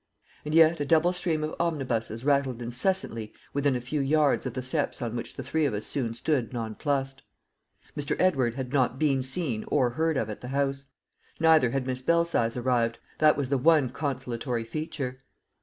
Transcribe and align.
And 0.43 0.55
yet 0.55 0.79
a 0.79 0.85
double 0.85 1.13
stream 1.13 1.43
of 1.43 1.53
omnibuses 1.59 2.25
rattled 2.25 2.59
incessantly 2.59 3.33
within 3.53 3.75
a 3.75 3.81
few 3.81 3.99
yards 4.01 4.47
of 4.47 4.55
the 4.55 4.63
steps 4.63 4.99
on 4.99 5.15
which 5.15 5.35
the 5.35 5.43
three 5.43 5.63
of 5.65 5.75
us 5.75 5.85
soon 5.85 6.15
stood 6.15 6.51
nonplussed. 6.53 7.21
Mr. 7.95 8.15
Edward 8.19 8.55
had 8.55 8.73
not 8.73 8.97
been 8.97 9.21
seen 9.21 9.63
or 9.67 9.91
heard 9.91 10.17
of 10.17 10.27
at 10.27 10.41
the 10.41 10.47
house. 10.47 10.87
Neither 11.39 11.69
had 11.69 11.85
Miss 11.85 12.01
Belsize 12.01 12.57
arrived; 12.57 12.97
that 13.19 13.37
was 13.37 13.49
the 13.49 13.59
one 13.59 13.91
consolatory 13.91 14.63
feature. 14.63 15.21